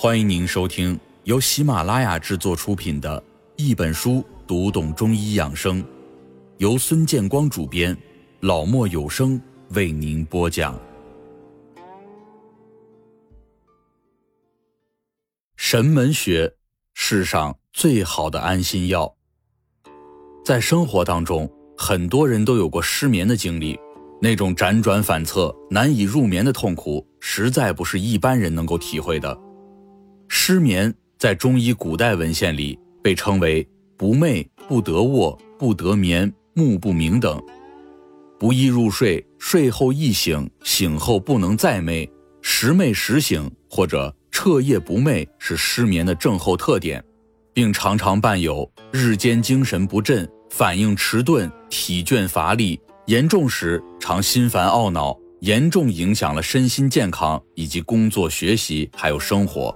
[0.00, 3.20] 欢迎您收听由喜马拉雅制作出品的
[3.56, 5.82] 《一本书读懂中医养生》，
[6.58, 7.98] 由孙建光主编，
[8.38, 10.78] 老莫有声为您播讲。
[15.56, 16.54] 神门穴，
[16.94, 19.12] 世上最好的安心药。
[20.44, 23.76] 在生活当中，很多人都有过失眠的经历，
[24.22, 29.36] 那种辗转反侧、难以入眠的痛苦，实在不是一般人能够体会的。
[30.28, 37.42] 失眠在中医古代文献里被称为不寐、不得卧、不得眠、目不明等，
[38.38, 42.08] 不易入睡，睡后易醒，醒后不能再寐，
[42.42, 47.02] 时寐时醒或者彻夜不寐是失眠的症候特点，
[47.52, 59.74] 并常常伴有日间精神不振、反应迟钝、体倦乏力，严重时常心烦懊恼，严重影响了身心健康以及工作学习还有生活。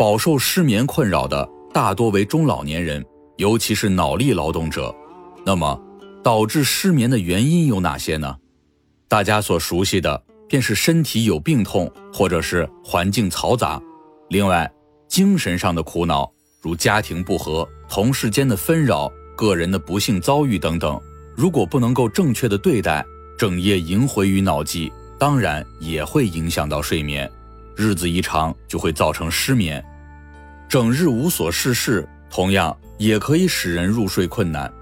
[0.00, 3.04] 饱受失眠困扰的大多为中老年人，
[3.36, 4.96] 尤其是脑力劳动者。
[5.44, 5.78] 那么，
[6.24, 8.34] 导致失眠的原因有哪些呢？
[9.08, 13.78] 大家所熟悉的便是身体有病痛，或者是环境嘈杂。
[14.30, 14.72] 另外，
[15.06, 20.98] 精神上的苦恼，如家庭不和、同事间的纷扰、个人的不幸遭遇等等，
[21.36, 23.04] 如果不能够正确的对待，
[23.36, 27.30] 整夜萦回于脑际，当然也会影响到睡眠。
[27.76, 29.84] 日子一长，就会造成失眠。
[30.70, 34.72] 整日无所事事，同样也可以使人入睡困难。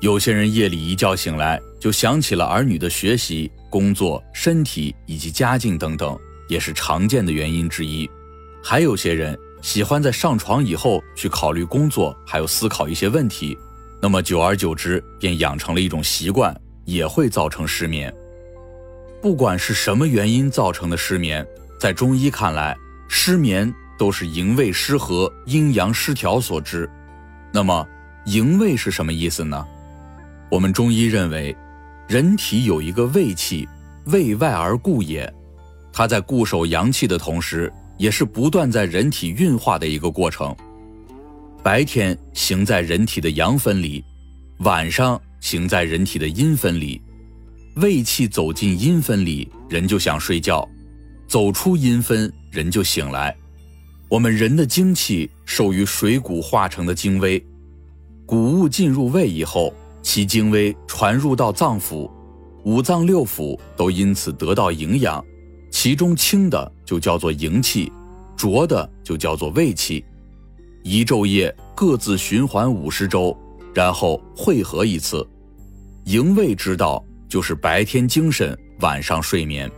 [0.00, 8.08] 有些人夜里一觉醒来，就想起了儿女的学习、工作、身体以及家境等等，也是常见的原因之一。
[8.62, 13.54] 还有些人喜欢在上床以后去考虑工作，还有思考一些问题，
[14.00, 18.10] 那么久而久之便养成了一种习惯，也会造成失眠。
[19.20, 21.46] 不管是什么原因造成的失眠，
[21.78, 22.74] 在中医看来，
[23.10, 23.70] 失眠。
[23.98, 26.88] 都是营卫失和、阴阳失调所致。
[27.52, 27.86] 那么，
[28.26, 29.66] 营卫是什么意思呢？
[30.50, 31.56] 我们中医认为，
[32.08, 33.68] 人体有一个卫气，
[34.06, 35.32] 卫外而固也。
[35.92, 40.54] 它在固守阳气的同时，也是不断在人体运化的一个过程。
[41.62, 44.04] 白天行在人体的阳分里，
[44.58, 47.00] 晚上行在人体的阴分里。
[47.76, 50.62] 胃气走进阴分里，人就想睡觉；
[51.26, 53.34] 走出阴分，人就醒来。
[54.08, 57.44] 我们人的精气受于水谷化成的精微，
[58.26, 59.72] 谷物进入胃以后，
[60.02, 62.10] 其精微传入到脏腑，
[62.64, 65.24] 五脏六腑都因此得到营养。
[65.70, 67.90] 其中轻的就叫做营气，
[68.36, 70.04] 浊的就叫做胃气。
[70.82, 73.36] 一昼夜各自循环五十周，
[73.74, 75.26] 然后汇合一次。
[76.04, 79.68] 营卫之道就是白天精神，晚上睡眠。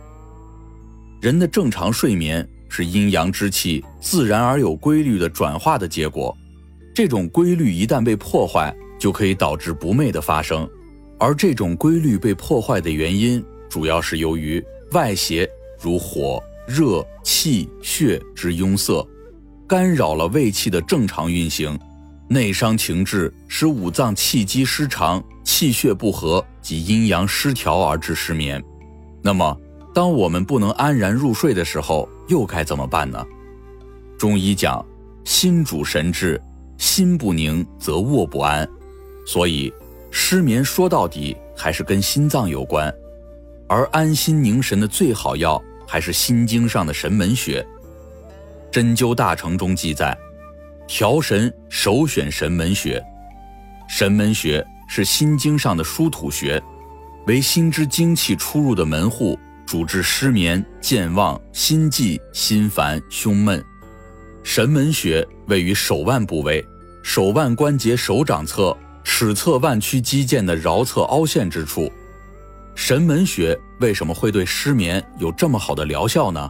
[1.21, 2.47] 人的正常睡眠。
[2.69, 6.35] 是阴阳之气自然而有规律的转化的结果，
[6.93, 10.67] 这种规律一旦被破坏，就可以导致不寐的发生。
[11.19, 15.49] 而这种规律被破坏的原因，主要是由于外邪
[15.81, 19.05] 如火、热、气、血之壅塞，
[19.67, 21.77] 干扰了胃气的正常运行，
[22.29, 28.63] 内伤情志，使五脏气机失常、气血不和及阴阳失调而致失眠。
[29.23, 29.57] 那么，
[29.97, 33.25] 当我们不能安然入睡的时候，又该怎么办呢？
[34.15, 34.85] 中医讲，
[35.23, 36.39] 心主神志，
[36.77, 38.69] 心不宁则卧不安，
[39.25, 39.73] 所以
[40.11, 42.93] 失眠说到底还是跟心脏有关。
[43.67, 47.65] 而安心宁神的最好药还是心经上的神门穴。
[48.69, 50.15] 针灸大成中记载，
[50.85, 53.03] 调神首选神门穴。
[53.89, 56.61] 神门穴是心经上的疏土穴，
[57.25, 59.35] 为心之精气出入的门户。
[59.67, 63.61] 主治失眠、健忘、心悸、心烦、胸闷。
[64.41, 66.65] 神门穴位于手腕部位，
[67.03, 71.91] 手腕关节手掌侧尺侧腕屈肌腱的桡侧凹陷之处。
[72.75, 76.49] 神门穴为什么会对失眠有这么好的疗效呢？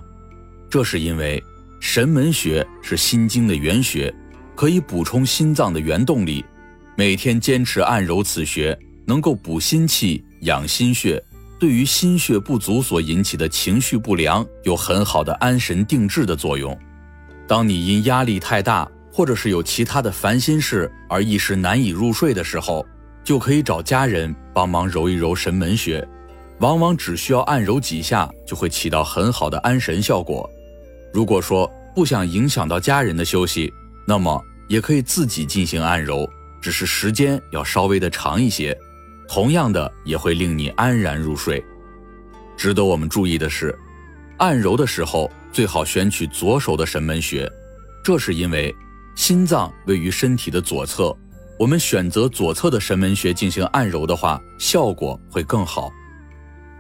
[0.70, 1.44] 这是因为
[1.80, 4.14] 神门穴是心经的原穴，
[4.56, 6.46] 可以补充心脏的原动力。
[6.96, 8.78] 每天坚持按揉此穴，
[9.08, 11.24] 能够补心气、养心血。
[11.60, 16.78] 对于心血不足所引起的情绪不良，有很好的安神定志的作用。
[17.48, 22.86] 当你因压力太大，或者是有其他的烦心事而一时难以入睡的时候，
[23.24, 26.08] 就可以找家人帮忙揉一揉神门穴，
[26.60, 30.48] 往往只需要按揉几下，就会起到很好的安神效果。
[31.12, 33.74] 如果说不想影响到家人的休息，
[34.08, 34.40] 那么
[34.70, 36.30] 也可以自己进行按揉，
[36.62, 38.78] 只是时间要稍微的长一些。
[39.28, 41.64] 同样的也会令你安然入睡。
[42.56, 43.78] 值得我们注意的是，
[44.38, 47.50] 按揉的时候最好选取左手的神门穴，
[48.04, 48.74] 这是因为
[49.16, 51.16] 心脏位于身体的左侧，
[51.60, 55.92] 我们选择左侧的神门穴进行按揉的话，效果会更好。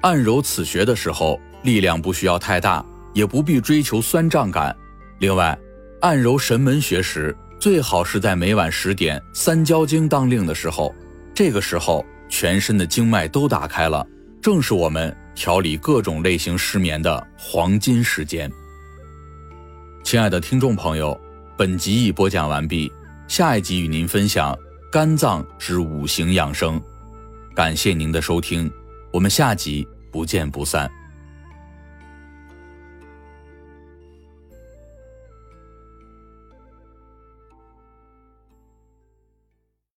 [0.01, 4.75] 按揉此穴的时候，力量不需要太大，也不必追求酸胀感。
[5.19, 5.57] 另外，
[6.01, 10.93] 按揉神门穴时，最好是在每晚十点三焦经当令的时候，
[11.33, 14.05] 这个时候全身的经脉都打开了，
[14.41, 18.51] 正是我们调理各种类型失眠的黄金时间。
[20.03, 21.19] 亲爱的听众朋友，
[21.57, 22.91] 本集已播讲完毕，
[23.27, 24.57] 下一集与您分享
[24.91, 26.81] 肝脏之五行养生。
[27.55, 28.71] 感谢您的收听，
[29.11, 30.89] 我们下集不见不散。